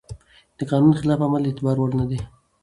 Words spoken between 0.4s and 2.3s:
د قانون خلاف عمل د اعتبار وړ نه دی.